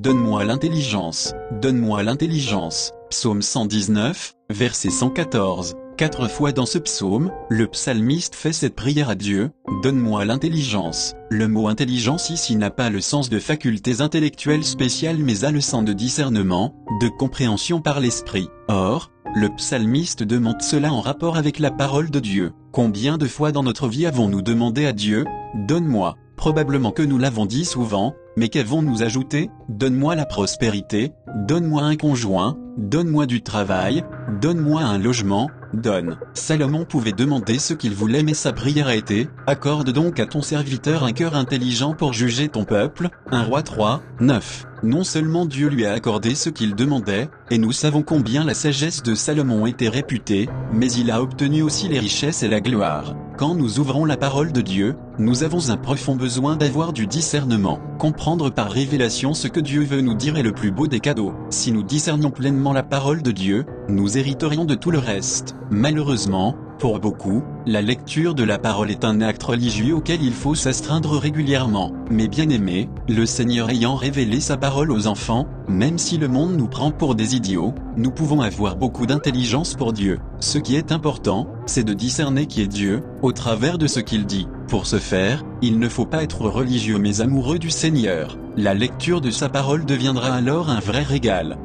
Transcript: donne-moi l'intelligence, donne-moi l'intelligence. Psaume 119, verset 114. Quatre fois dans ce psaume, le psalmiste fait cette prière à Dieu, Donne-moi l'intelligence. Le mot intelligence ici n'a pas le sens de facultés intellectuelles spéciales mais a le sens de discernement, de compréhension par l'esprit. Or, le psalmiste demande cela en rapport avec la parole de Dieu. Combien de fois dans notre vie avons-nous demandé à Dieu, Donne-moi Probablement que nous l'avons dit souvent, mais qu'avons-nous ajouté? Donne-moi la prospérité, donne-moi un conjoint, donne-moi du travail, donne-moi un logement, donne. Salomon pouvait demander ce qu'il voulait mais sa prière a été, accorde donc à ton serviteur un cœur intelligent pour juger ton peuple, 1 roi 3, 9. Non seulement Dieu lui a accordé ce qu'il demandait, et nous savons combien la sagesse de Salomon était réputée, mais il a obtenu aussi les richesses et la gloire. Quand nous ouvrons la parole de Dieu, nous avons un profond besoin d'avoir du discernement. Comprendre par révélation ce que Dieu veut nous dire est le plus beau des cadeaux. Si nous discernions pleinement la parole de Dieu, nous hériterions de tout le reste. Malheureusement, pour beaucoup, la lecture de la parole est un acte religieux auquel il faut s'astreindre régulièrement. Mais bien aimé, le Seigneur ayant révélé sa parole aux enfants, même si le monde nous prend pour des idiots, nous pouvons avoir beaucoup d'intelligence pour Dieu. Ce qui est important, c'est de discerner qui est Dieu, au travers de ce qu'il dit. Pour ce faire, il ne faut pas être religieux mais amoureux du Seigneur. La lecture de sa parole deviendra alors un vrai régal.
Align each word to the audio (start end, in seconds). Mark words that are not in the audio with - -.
donne-moi 0.00 0.44
l'intelligence, 0.44 1.34
donne-moi 1.60 2.04
l'intelligence. 2.04 2.92
Psaume 3.10 3.42
119, 3.42 4.34
verset 4.48 4.90
114. 4.90 5.74
Quatre 5.96 6.28
fois 6.28 6.52
dans 6.52 6.66
ce 6.66 6.78
psaume, 6.78 7.32
le 7.48 7.66
psalmiste 7.66 8.36
fait 8.36 8.52
cette 8.52 8.76
prière 8.76 9.08
à 9.08 9.16
Dieu, 9.16 9.50
Donne-moi 9.82 10.24
l'intelligence. 10.24 11.14
Le 11.30 11.48
mot 11.48 11.66
intelligence 11.66 12.30
ici 12.30 12.54
n'a 12.54 12.70
pas 12.70 12.90
le 12.90 13.00
sens 13.00 13.28
de 13.28 13.40
facultés 13.40 14.00
intellectuelles 14.00 14.64
spéciales 14.64 15.18
mais 15.18 15.44
a 15.44 15.50
le 15.50 15.60
sens 15.60 15.84
de 15.84 15.92
discernement, 15.92 16.76
de 17.00 17.08
compréhension 17.08 17.80
par 17.80 17.98
l'esprit. 17.98 18.48
Or, 18.68 19.10
le 19.34 19.48
psalmiste 19.56 20.22
demande 20.22 20.62
cela 20.62 20.92
en 20.92 21.00
rapport 21.00 21.36
avec 21.36 21.58
la 21.58 21.72
parole 21.72 22.10
de 22.10 22.20
Dieu. 22.20 22.52
Combien 22.70 23.18
de 23.18 23.26
fois 23.26 23.50
dans 23.50 23.64
notre 23.64 23.88
vie 23.88 24.06
avons-nous 24.06 24.42
demandé 24.42 24.86
à 24.86 24.92
Dieu, 24.92 25.24
Donne-moi 25.54 26.16
Probablement 26.38 26.92
que 26.92 27.02
nous 27.02 27.18
l'avons 27.18 27.46
dit 27.46 27.64
souvent, 27.64 28.14
mais 28.36 28.48
qu'avons-nous 28.48 29.02
ajouté? 29.02 29.50
Donne-moi 29.68 30.14
la 30.14 30.24
prospérité, 30.24 31.10
donne-moi 31.34 31.82
un 31.82 31.96
conjoint, 31.96 32.56
donne-moi 32.76 33.26
du 33.26 33.42
travail, 33.42 34.04
donne-moi 34.40 34.80
un 34.80 34.98
logement, 34.98 35.50
donne. 35.74 36.16
Salomon 36.34 36.84
pouvait 36.84 37.10
demander 37.10 37.58
ce 37.58 37.74
qu'il 37.74 37.92
voulait 37.92 38.22
mais 38.22 38.34
sa 38.34 38.52
prière 38.52 38.86
a 38.86 38.94
été, 38.94 39.28
accorde 39.48 39.90
donc 39.90 40.20
à 40.20 40.26
ton 40.26 40.40
serviteur 40.40 41.02
un 41.02 41.12
cœur 41.12 41.34
intelligent 41.34 41.92
pour 41.92 42.12
juger 42.12 42.48
ton 42.48 42.64
peuple, 42.64 43.08
1 43.32 43.42
roi 43.42 43.64
3, 43.64 44.00
9. 44.20 44.64
Non 44.84 45.02
seulement 45.02 45.44
Dieu 45.44 45.68
lui 45.68 45.86
a 45.86 45.92
accordé 45.92 46.36
ce 46.36 46.50
qu'il 46.50 46.76
demandait, 46.76 47.28
et 47.50 47.58
nous 47.58 47.72
savons 47.72 48.02
combien 48.02 48.44
la 48.44 48.54
sagesse 48.54 49.02
de 49.02 49.16
Salomon 49.16 49.66
était 49.66 49.88
réputée, 49.88 50.48
mais 50.72 50.90
il 50.92 51.10
a 51.10 51.20
obtenu 51.20 51.62
aussi 51.62 51.88
les 51.88 51.98
richesses 51.98 52.44
et 52.44 52.48
la 52.48 52.60
gloire. 52.60 53.16
Quand 53.38 53.54
nous 53.54 53.78
ouvrons 53.78 54.04
la 54.04 54.16
parole 54.16 54.50
de 54.50 54.60
Dieu, 54.60 54.96
nous 55.20 55.44
avons 55.44 55.70
un 55.70 55.76
profond 55.76 56.16
besoin 56.16 56.56
d'avoir 56.56 56.92
du 56.92 57.06
discernement. 57.06 57.78
Comprendre 57.96 58.50
par 58.50 58.68
révélation 58.68 59.32
ce 59.32 59.46
que 59.46 59.60
Dieu 59.60 59.84
veut 59.84 60.00
nous 60.00 60.14
dire 60.14 60.38
est 60.38 60.42
le 60.42 60.50
plus 60.50 60.72
beau 60.72 60.88
des 60.88 60.98
cadeaux. 60.98 61.32
Si 61.48 61.70
nous 61.70 61.84
discernions 61.84 62.32
pleinement 62.32 62.72
la 62.72 62.82
parole 62.82 63.22
de 63.22 63.30
Dieu, 63.30 63.64
nous 63.88 64.18
hériterions 64.18 64.64
de 64.64 64.74
tout 64.74 64.90
le 64.90 64.98
reste. 64.98 65.54
Malheureusement, 65.70 66.56
pour 66.78 67.00
beaucoup, 67.00 67.42
la 67.66 67.82
lecture 67.82 68.34
de 68.34 68.44
la 68.44 68.58
parole 68.58 68.90
est 68.90 69.04
un 69.04 69.20
acte 69.20 69.42
religieux 69.42 69.94
auquel 69.94 70.22
il 70.22 70.32
faut 70.32 70.54
s'astreindre 70.54 71.18
régulièrement. 71.18 71.92
Mais 72.10 72.28
bien 72.28 72.48
aimé, 72.48 72.88
le 73.08 73.26
Seigneur 73.26 73.68
ayant 73.70 73.96
révélé 73.96 74.40
sa 74.40 74.56
parole 74.56 74.92
aux 74.92 75.08
enfants, 75.08 75.48
même 75.68 75.98
si 75.98 76.18
le 76.18 76.28
monde 76.28 76.56
nous 76.56 76.68
prend 76.68 76.92
pour 76.92 77.14
des 77.16 77.34
idiots, 77.34 77.74
nous 77.96 78.10
pouvons 78.10 78.40
avoir 78.40 78.76
beaucoup 78.76 79.06
d'intelligence 79.06 79.74
pour 79.74 79.92
Dieu. 79.92 80.20
Ce 80.38 80.58
qui 80.58 80.76
est 80.76 80.92
important, 80.92 81.48
c'est 81.66 81.84
de 81.84 81.94
discerner 81.94 82.46
qui 82.46 82.62
est 82.62 82.68
Dieu, 82.68 83.02
au 83.22 83.32
travers 83.32 83.76
de 83.76 83.86
ce 83.86 84.00
qu'il 84.00 84.24
dit. 84.24 84.46
Pour 84.68 84.86
ce 84.86 84.98
faire, 84.98 85.44
il 85.62 85.78
ne 85.78 85.88
faut 85.88 86.06
pas 86.06 86.22
être 86.22 86.42
religieux 86.42 86.98
mais 86.98 87.20
amoureux 87.20 87.58
du 87.58 87.70
Seigneur. 87.70 88.38
La 88.56 88.74
lecture 88.74 89.20
de 89.20 89.30
sa 89.30 89.48
parole 89.48 89.84
deviendra 89.84 90.34
alors 90.34 90.70
un 90.70 90.80
vrai 90.80 91.02
régal. 91.02 91.58